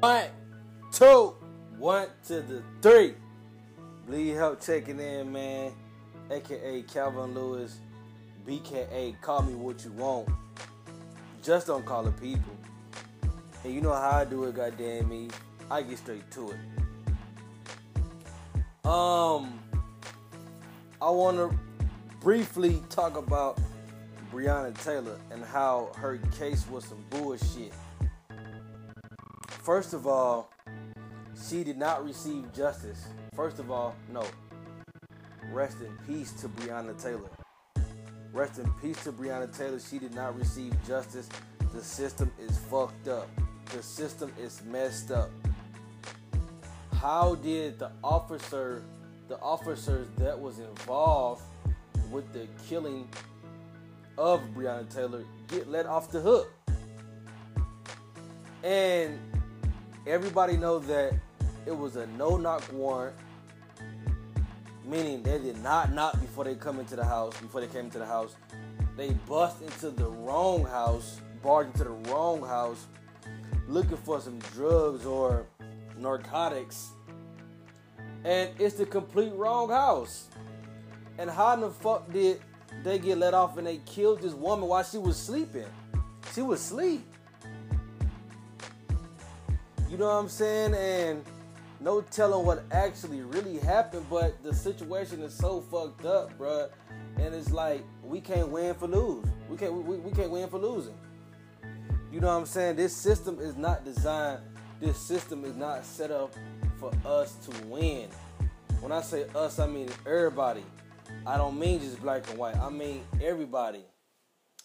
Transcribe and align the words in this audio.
One, 0.00 0.26
two, 0.92 1.34
one 1.78 2.08
to 2.26 2.42
the 2.42 2.62
three. 2.82 3.14
Bleed 4.06 4.34
help 4.34 4.60
checking 4.60 5.00
in, 5.00 5.32
man. 5.32 5.72
AKA 6.30 6.82
Calvin 6.82 7.34
Lewis, 7.34 7.78
BKA. 8.46 9.18
Call 9.22 9.42
me 9.42 9.54
what 9.54 9.82
you 9.84 9.92
want. 9.92 10.28
Just 11.42 11.66
don't 11.68 11.86
call 11.86 12.06
it 12.06 12.20
people. 12.20 12.52
And 13.64 13.74
you 13.74 13.80
know 13.80 13.94
how 13.94 14.18
I 14.18 14.24
do 14.26 14.44
it, 14.44 14.54
goddamn 14.54 15.08
me. 15.08 15.28
I 15.70 15.80
get 15.80 15.96
straight 15.98 16.30
to 16.32 16.50
it. 16.50 16.58
Um, 18.86 19.58
I 21.00 21.08
want 21.08 21.38
to 21.38 21.58
briefly 22.20 22.82
talk 22.90 23.16
about 23.16 23.58
Breonna 24.30 24.78
Taylor 24.84 25.18
and 25.30 25.42
how 25.42 25.90
her 25.96 26.18
case 26.38 26.68
was 26.68 26.84
some 26.84 27.02
bullshit. 27.08 27.72
First 29.66 29.94
of 29.94 30.06
all, 30.06 30.52
she 31.48 31.64
did 31.64 31.76
not 31.76 32.04
receive 32.04 32.52
justice. 32.52 33.08
First 33.34 33.58
of 33.58 33.72
all, 33.72 33.96
no. 34.12 34.24
Rest 35.52 35.78
in 35.80 35.92
peace 36.06 36.30
to 36.34 36.48
Breonna 36.48 36.96
Taylor. 37.02 37.28
Rest 38.32 38.60
in 38.60 38.72
peace 38.74 39.02
to 39.02 39.10
Breonna 39.10 39.52
Taylor. 39.58 39.80
She 39.80 39.98
did 39.98 40.14
not 40.14 40.38
receive 40.38 40.72
justice. 40.86 41.28
The 41.74 41.82
system 41.82 42.30
is 42.38 42.56
fucked 42.56 43.08
up. 43.08 43.28
The 43.74 43.82
system 43.82 44.32
is 44.40 44.62
messed 44.66 45.10
up. 45.10 45.30
How 46.92 47.34
did 47.34 47.80
the 47.80 47.90
officer, 48.04 48.84
the 49.26 49.40
officers 49.40 50.06
that 50.18 50.38
was 50.38 50.60
involved 50.60 51.42
with 52.12 52.32
the 52.32 52.46
killing 52.68 53.08
of 54.16 54.42
Breonna 54.54 54.88
Taylor 54.94 55.24
get 55.48 55.68
let 55.68 55.86
off 55.86 56.12
the 56.12 56.20
hook? 56.20 56.52
And 58.62 59.18
everybody 60.06 60.56
knows 60.56 60.86
that 60.86 61.14
it 61.66 61.76
was 61.76 61.96
a 61.96 62.06
no-knock 62.06 62.62
warrant, 62.72 63.16
meaning 64.84 65.22
they 65.22 65.38
did 65.38 65.60
not 65.62 65.92
knock 65.92 66.20
before 66.20 66.44
they 66.44 66.54
come 66.54 66.78
into 66.78 66.94
the 66.94 67.04
house. 67.04 67.36
Before 67.40 67.60
they 67.60 67.66
came 67.66 67.86
into 67.86 67.98
the 67.98 68.06
house, 68.06 68.36
they 68.96 69.10
bust 69.28 69.60
into 69.62 69.90
the 69.90 70.08
wrong 70.08 70.64
house, 70.64 71.20
barged 71.42 71.72
into 71.72 71.84
the 71.84 72.10
wrong 72.10 72.40
house, 72.40 72.86
looking 73.68 73.96
for 73.96 74.20
some 74.20 74.38
drugs 74.54 75.04
or 75.04 75.46
narcotics, 75.98 76.90
and 78.24 78.50
it's 78.58 78.76
the 78.76 78.86
complete 78.86 79.32
wrong 79.34 79.70
house. 79.70 80.28
And 81.18 81.30
how 81.30 81.54
in 81.54 81.60
the 81.60 81.70
fuck 81.70 82.12
did 82.12 82.40
they 82.84 82.98
get 82.98 83.18
let 83.18 83.34
off 83.34 83.56
and 83.58 83.66
they 83.66 83.78
killed 83.78 84.20
this 84.20 84.34
woman 84.34 84.68
while 84.68 84.84
she 84.84 84.98
was 84.98 85.16
sleeping? 85.16 85.66
She 86.34 86.42
was 86.42 86.60
asleep. 86.60 87.06
You 89.88 89.96
know 89.96 90.06
what 90.06 90.14
I'm 90.14 90.28
saying? 90.28 90.74
And 90.74 91.24
no 91.80 92.00
telling 92.00 92.44
what 92.44 92.64
actually 92.72 93.22
really 93.22 93.58
happened, 93.58 94.06
but 94.10 94.42
the 94.42 94.52
situation 94.52 95.22
is 95.22 95.32
so 95.32 95.60
fucked 95.60 96.04
up, 96.04 96.36
bruh. 96.38 96.70
And 97.18 97.34
it's 97.34 97.52
like 97.52 97.84
we 98.02 98.20
can't 98.20 98.48
win 98.48 98.74
for 98.74 98.88
lose. 98.88 99.24
We 99.48 99.56
can't 99.56 99.72
we, 99.72 99.96
we 99.96 100.10
can't 100.10 100.30
win 100.30 100.48
for 100.48 100.58
losing. 100.58 100.94
You 102.12 102.20
know 102.20 102.28
what 102.28 102.34
I'm 102.34 102.46
saying? 102.46 102.76
This 102.76 102.96
system 102.96 103.38
is 103.40 103.56
not 103.56 103.84
designed. 103.84 104.40
This 104.80 104.98
system 104.98 105.44
is 105.44 105.54
not 105.54 105.84
set 105.84 106.10
up 106.10 106.34
for 106.78 106.92
us 107.04 107.34
to 107.46 107.66
win. 107.66 108.08
When 108.80 108.92
I 108.92 109.02
say 109.02 109.26
us, 109.34 109.58
I 109.58 109.66
mean 109.66 109.88
everybody. 110.06 110.64
I 111.26 111.36
don't 111.36 111.58
mean 111.58 111.80
just 111.80 112.02
black 112.02 112.28
and 112.28 112.38
white. 112.38 112.56
I 112.56 112.70
mean 112.70 113.02
everybody. 113.22 113.84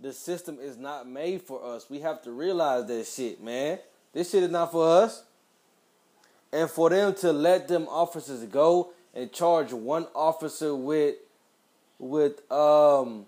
The 0.00 0.12
system 0.12 0.58
is 0.60 0.76
not 0.76 1.08
made 1.08 1.42
for 1.42 1.64
us. 1.64 1.88
We 1.88 2.00
have 2.00 2.22
to 2.22 2.32
realize 2.32 2.86
that 2.86 3.06
shit, 3.06 3.42
man. 3.42 3.78
This 4.14 4.30
shit 4.30 4.44
is 4.44 4.50
not 4.50 4.72
for 4.72 5.02
us. 5.02 5.24
And 6.52 6.70
for 6.70 6.88
them 6.88 7.14
to 7.16 7.32
let 7.32 7.66
them 7.66 7.88
officers 7.88 8.44
go 8.44 8.92
and 9.12 9.30
charge 9.32 9.72
one 9.72 10.06
officer 10.14 10.74
with 10.74 11.16
with 11.98 12.50
um 12.50 13.26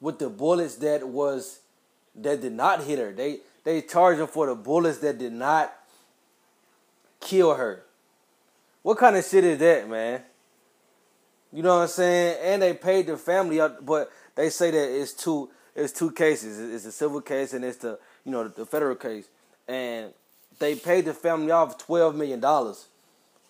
with 0.00 0.18
the 0.20 0.28
bullets 0.28 0.76
that 0.76 1.06
was 1.06 1.60
that 2.14 2.40
did 2.40 2.52
not 2.52 2.84
hit 2.84 3.00
her. 3.00 3.12
They 3.12 3.40
they 3.64 3.82
charged 3.82 4.20
him 4.20 4.28
for 4.28 4.46
the 4.46 4.54
bullets 4.54 4.98
that 4.98 5.18
did 5.18 5.32
not 5.32 5.74
kill 7.20 7.54
her. 7.54 7.82
What 8.82 8.98
kind 8.98 9.16
of 9.16 9.24
shit 9.24 9.44
is 9.44 9.58
that, 9.58 9.88
man? 9.88 10.22
You 11.52 11.62
know 11.62 11.76
what 11.76 11.82
I'm 11.82 11.88
saying? 11.88 12.38
And 12.42 12.62
they 12.62 12.74
paid 12.74 13.06
the 13.06 13.16
family 13.16 13.60
up, 13.60 13.84
but 13.84 14.12
they 14.36 14.50
say 14.50 14.70
that 14.70 15.00
it's 15.00 15.12
two 15.12 15.50
it's 15.74 15.92
two 15.92 16.12
cases. 16.12 16.72
It's 16.72 16.84
a 16.84 16.92
civil 16.92 17.20
case 17.20 17.52
and 17.52 17.64
it's 17.64 17.78
the 17.78 17.98
you 18.24 18.30
know 18.30 18.46
the 18.46 18.64
federal 18.64 18.94
case 18.94 19.26
and 19.68 20.12
they 20.58 20.74
paid 20.74 21.04
the 21.04 21.14
family 21.14 21.50
off 21.50 21.78
twelve 21.78 22.14
million 22.14 22.40
dollars. 22.40 22.86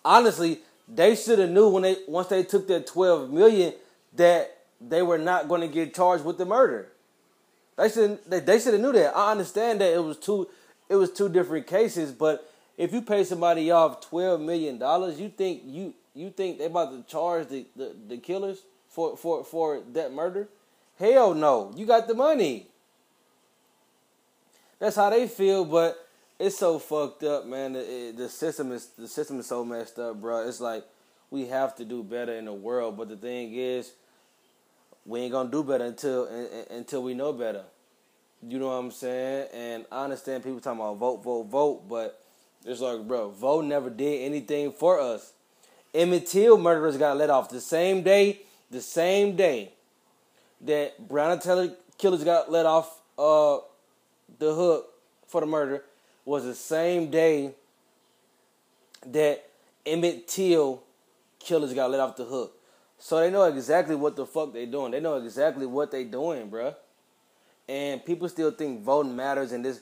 Honestly, 0.03 0.59
they 0.87 1.15
should 1.15 1.39
have 1.39 1.49
knew 1.49 1.69
when 1.69 1.83
they 1.83 1.97
once 2.07 2.27
they 2.27 2.43
took 2.43 2.67
that 2.67 2.87
twelve 2.87 3.31
million 3.31 3.73
that 4.13 4.57
they 4.81 5.01
were 5.01 5.17
not 5.17 5.47
going 5.47 5.61
to 5.61 5.67
get 5.67 5.93
charged 5.93 6.23
with 6.23 6.37
the 6.37 6.45
murder. 6.45 6.89
They 7.77 7.89
should 7.89 8.19
they, 8.25 8.39
they 8.39 8.59
should 8.59 8.73
have 8.73 8.81
knew 8.81 8.93
that. 8.93 9.15
I 9.15 9.31
understand 9.31 9.81
that 9.81 9.93
it 9.93 10.03
was 10.03 10.17
two 10.17 10.47
it 10.89 10.95
was 10.95 11.11
two 11.11 11.29
different 11.29 11.67
cases, 11.67 12.11
but 12.11 12.49
if 12.77 12.93
you 12.93 13.01
pay 13.01 13.23
somebody 13.23 13.71
off 13.71 14.01
twelve 14.01 14.41
million 14.41 14.77
dollars, 14.77 15.19
you 15.19 15.29
think 15.29 15.61
you 15.65 15.93
you 16.13 16.29
think 16.29 16.59
they 16.59 16.65
about 16.65 16.91
to 16.91 17.11
charge 17.11 17.47
the, 17.47 17.65
the, 17.75 17.95
the 18.07 18.17
killers 18.17 18.59
for, 18.89 19.17
for 19.17 19.43
for 19.43 19.81
that 19.93 20.13
murder? 20.13 20.47
Hell 20.97 21.33
no. 21.33 21.73
You 21.75 21.85
got 21.85 22.07
the 22.07 22.13
money. 22.13 22.67
That's 24.79 24.95
how 24.95 25.09
they 25.09 25.27
feel, 25.27 25.65
but 25.65 26.04
it's 26.39 26.57
so 26.57 26.79
fucked 26.79 27.23
up, 27.23 27.45
man. 27.45 27.73
The, 27.73 28.13
the 28.15 28.29
system 28.29 28.71
is 28.71 28.87
the 28.97 29.07
system 29.07 29.39
is 29.39 29.47
so 29.47 29.63
messed 29.63 29.99
up, 29.99 30.19
bro. 30.19 30.47
It's 30.47 30.59
like 30.59 30.83
we 31.29 31.47
have 31.47 31.75
to 31.77 31.85
do 31.85 32.03
better 32.03 32.33
in 32.33 32.45
the 32.45 32.53
world, 32.53 32.97
but 32.97 33.09
the 33.09 33.15
thing 33.15 33.53
is, 33.53 33.93
we 35.05 35.21
ain't 35.21 35.31
gonna 35.31 35.49
do 35.49 35.63
better 35.63 35.85
until 35.85 36.27
until 36.69 37.03
we 37.03 37.13
know 37.13 37.31
better. 37.33 37.63
You 38.47 38.59
know 38.59 38.67
what 38.67 38.73
I'm 38.73 38.91
saying? 38.91 39.47
And 39.53 39.85
I 39.91 40.03
understand 40.03 40.43
people 40.43 40.59
talking 40.59 40.79
about 40.79 40.97
vote, 40.97 41.23
vote, 41.23 41.43
vote, 41.43 41.89
but 41.89 42.21
it's 42.65 42.81
like, 42.81 43.07
bro, 43.07 43.29
vote 43.29 43.65
never 43.65 43.89
did 43.89 44.21
anything 44.21 44.71
for 44.71 44.99
us. 44.99 45.33
Emmett 45.93 46.27
Till 46.27 46.57
murderers 46.57 46.97
got 46.97 47.17
let 47.17 47.29
off 47.29 47.49
the 47.49 47.61
same 47.61 48.03
day, 48.03 48.41
the 48.69 48.81
same 48.81 49.35
day 49.35 49.71
that 50.61 51.07
Breonna 51.07 51.41
Taylor 51.41 51.71
killers 51.97 52.23
got 52.23 52.51
let 52.51 52.65
off 52.65 53.01
uh, 53.17 53.59
the 54.37 54.53
hook 54.53 54.93
for 55.27 55.41
the 55.41 55.47
murder 55.47 55.83
was 56.25 56.43
the 56.43 56.55
same 56.55 57.09
day 57.11 57.51
that 59.05 59.47
Emmett 59.85 60.27
Till 60.27 60.81
killers 61.39 61.73
got 61.73 61.91
let 61.91 61.99
off 61.99 62.17
the 62.17 62.25
hook. 62.25 62.57
So 62.97 63.19
they 63.19 63.29
know 63.29 63.43
exactly 63.43 63.95
what 63.95 64.15
the 64.15 64.25
fuck 64.25 64.51
they 64.51 64.65
doing. 64.65 64.91
They 64.91 64.99
know 64.99 65.17
exactly 65.17 65.65
what 65.65 65.91
they 65.91 66.03
doing, 66.03 66.49
bruh. 66.49 66.75
And 67.69 68.03
people 68.03 68.27
still 68.29 68.51
think 68.51 68.81
voting 68.81 69.15
matters 69.15 69.51
and 69.51 69.63
this, 69.63 69.81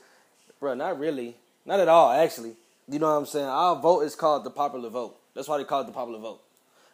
bruh, 0.62 0.76
not 0.76 1.00
really. 1.00 1.36
Not 1.66 1.80
at 1.80 1.88
all, 1.88 2.12
actually. 2.12 2.56
You 2.90 3.00
know 3.00 3.08
what 3.08 3.20
I'm 3.20 3.26
saying? 3.26 3.46
Our 3.46 3.78
vote 3.78 4.02
is 4.02 4.16
called 4.16 4.44
the 4.44 4.50
popular 4.50 4.90
vote. 4.90 5.16
That's 5.34 5.48
why 5.48 5.58
they 5.58 5.64
call 5.64 5.82
it 5.82 5.88
the 5.88 5.94
popular 5.94 6.20
vote. 6.20 6.42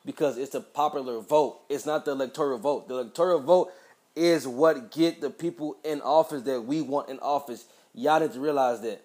Because 0.06 0.38
it's 0.38 0.52
the 0.52 0.62
popular 0.62 1.20
vote. 1.20 1.62
It's 1.68 1.86
not 1.86 2.06
the 2.06 2.12
electoral 2.12 2.60
vote. 2.60 2.88
The 2.88 2.96
electoral 2.96 3.40
vote 3.40 3.72
is 4.16 4.48
what 4.48 4.92
get 4.92 5.22
the 5.22 5.30
people 5.30 5.78
in 5.84 6.02
office 6.02 6.44
that 6.44 6.62
we 6.62 6.82
want 6.82 7.10
in 7.10 7.20
office. 7.20 7.66
Y'all 7.94 8.20
need 8.20 8.34
to 8.34 8.40
realize 8.40 8.82
that 8.82 9.02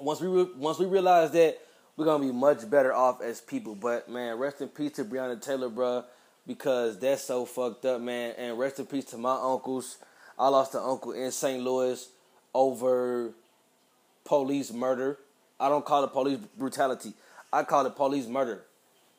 once 0.00 0.20
we 0.20 0.28
re- 0.28 0.50
once 0.56 0.78
we 0.78 0.86
realize 0.86 1.30
that, 1.32 1.58
we're 1.96 2.04
gonna 2.04 2.24
be 2.24 2.32
much 2.32 2.68
better 2.68 2.92
off 2.92 3.20
as 3.20 3.40
people. 3.40 3.74
But 3.74 4.08
man, 4.08 4.38
rest 4.38 4.60
in 4.60 4.68
peace 4.68 4.92
to 4.92 5.04
Breonna 5.04 5.40
Taylor, 5.40 5.68
bro, 5.68 6.04
because 6.46 6.98
that's 6.98 7.22
so 7.22 7.44
fucked 7.44 7.84
up, 7.84 8.00
man. 8.00 8.34
And 8.38 8.58
rest 8.58 8.78
in 8.78 8.86
peace 8.86 9.04
to 9.06 9.18
my 9.18 9.34
uncles. 9.34 9.98
I 10.38 10.48
lost 10.48 10.74
an 10.74 10.80
uncle 10.82 11.12
in 11.12 11.30
St. 11.30 11.62
Louis 11.62 12.08
over 12.54 13.32
police 14.24 14.72
murder. 14.72 15.18
I 15.58 15.68
don't 15.68 15.84
call 15.84 16.04
it 16.04 16.12
police 16.12 16.38
brutality. 16.56 17.12
I 17.52 17.64
call 17.64 17.84
it 17.86 17.94
police 17.96 18.26
murder. 18.26 18.62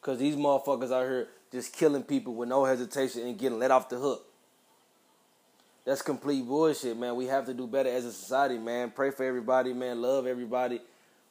Cause 0.01 0.17
these 0.17 0.35
motherfuckers 0.35 0.91
out 0.91 1.03
here 1.03 1.27
just 1.51 1.73
killing 1.73 2.01
people 2.01 2.33
with 2.33 2.49
no 2.49 2.65
hesitation 2.65 3.27
and 3.27 3.37
getting 3.37 3.59
let 3.59 3.69
off 3.69 3.87
the 3.89 3.97
hook. 3.97 4.25
That's 5.83 6.01
complete 6.01 6.45
bullshit, 6.45 6.97
man. 6.97 7.15
We 7.15 7.25
have 7.25 7.45
to 7.47 7.53
do 7.53 7.65
better 7.65 7.89
as 7.89 8.05
a 8.05 8.11
society, 8.11 8.57
man. 8.57 8.91
Pray 8.91 9.11
for 9.11 9.23
everybody, 9.23 9.73
man. 9.73 10.01
Love 10.01 10.27
everybody. 10.27 10.79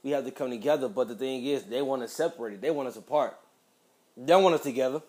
We 0.02 0.10
have 0.10 0.24
to 0.24 0.30
come 0.30 0.50
together. 0.50 0.88
But 0.88 1.08
the 1.08 1.14
thing 1.14 1.44
is, 1.44 1.62
they 1.64 1.82
want 1.82 2.02
us 2.02 2.12
separated. 2.12 2.60
They 2.60 2.70
want 2.70 2.88
us 2.88 2.96
apart. 2.96 3.38
They 4.16 4.26
don't 4.26 4.42
want 4.42 4.56
us 4.56 4.62
together. 4.62 5.02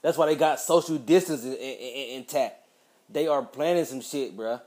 That's 0.00 0.16
why 0.16 0.26
they 0.26 0.36
got 0.36 0.60
social 0.60 0.98
distance 0.98 1.44
intact. 1.44 2.56
They 3.10 3.26
are 3.26 3.42
planning 3.42 3.84
some 3.84 4.00
shit, 4.00 4.36
bruh. 4.36 4.60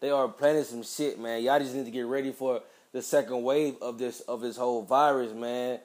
They 0.00 0.10
are 0.10 0.28
planning 0.28 0.64
some 0.64 0.82
shit, 0.82 1.20
man. 1.20 1.42
Y'all 1.42 1.58
just 1.58 1.74
need 1.74 1.84
to 1.84 1.90
get 1.90 2.06
ready 2.06 2.32
for 2.32 2.62
the 2.92 3.02
second 3.02 3.42
wave 3.42 3.76
of 3.82 3.98
this 3.98 4.20
of 4.20 4.40
this 4.40 4.56
whole 4.56 4.82
virus, 4.82 5.32
man. 5.32 5.78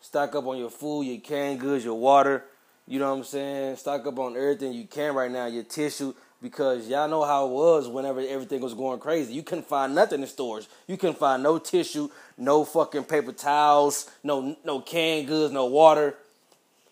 Stock 0.00 0.34
up 0.34 0.46
on 0.46 0.56
your 0.56 0.70
food, 0.70 1.02
your 1.02 1.20
canned 1.20 1.60
goods, 1.60 1.84
your 1.84 1.98
water. 1.98 2.44
You 2.88 2.98
know 2.98 3.10
what 3.10 3.18
I'm 3.18 3.24
saying? 3.24 3.76
Stock 3.76 4.06
up 4.06 4.18
on 4.18 4.34
everything 4.34 4.72
you 4.72 4.86
can 4.86 5.14
right 5.14 5.30
now. 5.30 5.44
Your 5.44 5.62
tissue, 5.62 6.14
because 6.40 6.88
y'all 6.88 7.06
know 7.06 7.22
how 7.22 7.46
it 7.46 7.50
was 7.50 7.86
whenever 7.86 8.20
everything 8.20 8.62
was 8.62 8.72
going 8.72 8.98
crazy. 8.98 9.34
You 9.34 9.42
couldn't 9.42 9.66
find 9.66 9.94
nothing 9.94 10.22
in 10.22 10.26
stores. 10.26 10.68
You 10.86 10.96
couldn't 10.96 11.18
find 11.18 11.42
no 11.42 11.58
tissue, 11.58 12.08
no 12.38 12.64
fucking 12.64 13.04
paper 13.04 13.32
towels, 13.32 14.10
no 14.24 14.56
no 14.64 14.80
canned 14.80 15.28
goods, 15.28 15.52
no 15.52 15.66
water. 15.66 16.14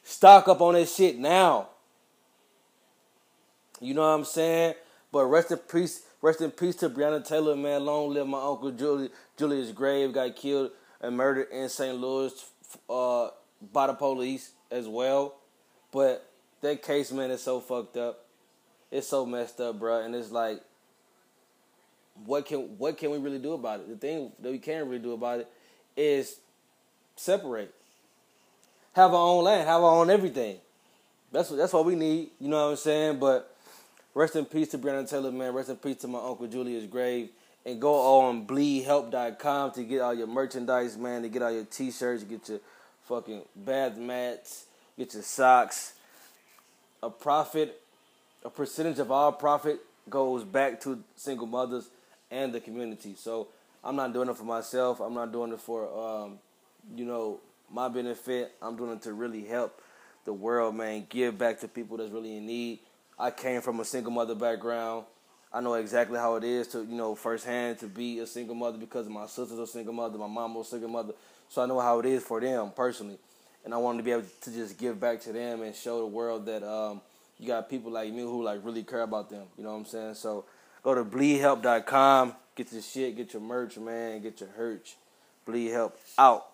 Stock 0.02 0.48
up 0.48 0.60
on 0.60 0.74
this 0.74 0.94
shit 0.94 1.18
now. 1.18 1.68
You 3.80 3.94
know 3.94 4.02
what 4.02 4.18
I'm 4.18 4.24
saying? 4.24 4.74
But 5.10 5.24
rest 5.24 5.50
in 5.50 5.58
peace, 5.58 6.02
rest 6.20 6.42
in 6.42 6.50
peace 6.50 6.76
to 6.76 6.90
Breonna 6.90 7.26
Taylor, 7.26 7.56
man. 7.56 7.86
Long 7.86 8.12
live 8.12 8.26
my 8.26 8.42
uncle 8.42 8.70
Julius, 8.70 9.12
Julius 9.38 9.72
Grave 9.72 10.12
got 10.12 10.36
killed 10.36 10.72
and 11.00 11.16
murdered 11.16 11.48
in 11.50 11.70
St. 11.70 11.96
Louis 11.96 12.32
uh, 12.90 13.30
by 13.72 13.86
the 13.86 13.94
police 13.94 14.50
as 14.70 14.86
well. 14.86 15.36
But 15.96 16.28
that 16.60 16.82
case, 16.82 17.10
man, 17.10 17.30
is 17.30 17.42
so 17.42 17.58
fucked 17.58 17.96
up. 17.96 18.26
It's 18.90 19.08
so 19.08 19.24
messed 19.24 19.62
up, 19.62 19.78
bro. 19.78 20.02
And 20.02 20.14
it's 20.14 20.30
like, 20.30 20.60
what 22.26 22.44
can 22.44 22.76
what 22.76 22.98
can 22.98 23.10
we 23.10 23.16
really 23.16 23.38
do 23.38 23.54
about 23.54 23.80
it? 23.80 23.88
The 23.88 23.96
thing 23.96 24.30
that 24.40 24.52
we 24.52 24.58
can't 24.58 24.84
really 24.84 24.98
do 24.98 25.14
about 25.14 25.40
it 25.40 25.48
is 25.96 26.36
separate. 27.16 27.72
Have 28.92 29.14
our 29.14 29.26
own 29.26 29.44
land, 29.44 29.66
have 29.66 29.82
our 29.82 29.98
own 29.98 30.10
everything. 30.10 30.58
That's 31.32 31.48
what 31.48 31.56
that's 31.56 31.72
what 31.72 31.86
we 31.86 31.94
need. 31.94 32.28
You 32.40 32.48
know 32.48 32.66
what 32.66 32.70
I'm 32.72 32.76
saying? 32.76 33.18
But 33.18 33.56
rest 34.14 34.36
in 34.36 34.44
peace 34.44 34.68
to 34.72 34.78
Breonna 34.78 35.08
Taylor, 35.08 35.32
man. 35.32 35.54
Rest 35.54 35.70
in 35.70 35.76
peace 35.76 35.96
to 36.02 36.08
my 36.08 36.18
uncle 36.18 36.46
Julius 36.46 36.84
Grave. 36.84 37.30
And 37.64 37.80
go 37.80 37.94
on 37.94 38.46
bleedhelp.com 38.46 39.70
to 39.72 39.82
get 39.82 40.02
all 40.02 40.12
your 40.12 40.26
merchandise, 40.26 40.98
man. 40.98 41.22
To 41.22 41.30
get 41.30 41.40
all 41.40 41.50
your 41.50 41.64
t-shirts, 41.64 42.22
get 42.24 42.50
your 42.50 42.60
fucking 43.08 43.40
bath 43.56 43.96
mats, 43.96 44.66
get 44.98 45.14
your 45.14 45.22
socks. 45.22 45.94
A 47.02 47.10
profit, 47.10 47.80
a 48.44 48.50
percentage 48.50 48.98
of 48.98 49.12
our 49.12 49.32
profit 49.32 49.80
goes 50.08 50.44
back 50.44 50.80
to 50.82 51.02
single 51.16 51.46
mothers 51.46 51.88
and 52.30 52.52
the 52.52 52.60
community. 52.60 53.14
So 53.16 53.48
I'm 53.84 53.96
not 53.96 54.12
doing 54.12 54.28
it 54.28 54.36
for 54.36 54.44
myself. 54.44 55.00
I'm 55.00 55.14
not 55.14 55.32
doing 55.32 55.52
it 55.52 55.60
for, 55.60 55.88
um, 55.96 56.38
you 56.96 57.04
know, 57.04 57.40
my 57.70 57.88
benefit. 57.88 58.52
I'm 58.62 58.76
doing 58.76 58.92
it 58.92 59.02
to 59.02 59.12
really 59.12 59.44
help 59.44 59.80
the 60.24 60.32
world, 60.32 60.74
man. 60.74 61.06
Give 61.08 61.36
back 61.36 61.60
to 61.60 61.68
people 61.68 61.96
that's 61.96 62.10
really 62.10 62.36
in 62.36 62.46
need. 62.46 62.80
I 63.18 63.30
came 63.30 63.60
from 63.60 63.80
a 63.80 63.84
single 63.84 64.12
mother 64.12 64.34
background. 64.34 65.04
I 65.52 65.60
know 65.60 65.74
exactly 65.74 66.18
how 66.18 66.36
it 66.36 66.44
is 66.44 66.66
to, 66.68 66.78
you 66.80 66.96
know, 66.96 67.14
firsthand 67.14 67.78
to 67.78 67.86
be 67.86 68.18
a 68.18 68.26
single 68.26 68.54
mother 68.54 68.76
because 68.76 69.08
my 69.08 69.26
sister's 69.26 69.58
a 69.58 69.66
single 69.66 69.94
mother, 69.94 70.18
my 70.18 70.26
mom 70.26 70.54
was 70.54 70.66
a 70.66 70.70
single 70.70 70.90
mother. 70.90 71.14
So 71.48 71.62
I 71.62 71.66
know 71.66 71.80
how 71.80 72.00
it 72.00 72.06
is 72.06 72.22
for 72.24 72.40
them 72.40 72.72
personally. 72.74 73.18
And 73.66 73.74
I 73.74 73.78
wanted 73.78 73.98
to 73.98 74.04
be 74.04 74.12
able 74.12 74.22
to 74.42 74.50
just 74.52 74.78
give 74.78 75.00
back 75.00 75.20
to 75.22 75.32
them 75.32 75.62
and 75.62 75.74
show 75.74 75.98
the 75.98 76.06
world 76.06 76.46
that 76.46 76.62
um, 76.62 77.00
you 77.36 77.48
got 77.48 77.68
people 77.68 77.90
like 77.90 78.12
me 78.12 78.20
who 78.20 78.44
like 78.44 78.60
really 78.62 78.84
care 78.84 79.02
about 79.02 79.28
them. 79.28 79.42
You 79.58 79.64
know 79.64 79.72
what 79.72 79.78
I'm 79.78 79.84
saying? 79.84 80.14
So 80.14 80.44
go 80.84 80.94
to 80.94 81.04
bleedhelp.com, 81.04 82.34
get 82.54 82.72
your 82.72 82.80
shit, 82.80 83.16
get 83.16 83.32
your 83.32 83.42
merch, 83.42 83.76
man, 83.76 84.22
get 84.22 84.40
your 84.40 84.50
hurch. 84.50 84.96
Bleed 85.44 85.70
help 85.70 85.98
out. 86.16 86.46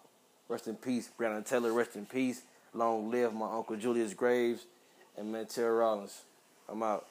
Rest 0.49 0.69
in 0.69 0.75
peace, 0.75 1.11
Breonna 1.19 1.47
Taylor. 1.47 1.73
Rest 1.73 1.97
in 1.97 2.07
peace. 2.07 2.43
Long 2.73 3.11
live 3.11 3.35
my 3.35 3.53
uncle 3.53 3.77
Julius 3.77 4.15
Graves 4.15 4.65
and 5.19 5.31
man 5.31 5.45
Terry 5.45 5.71
Rollins. 5.71 6.23
I'm 6.67 6.83
out. 6.83 7.07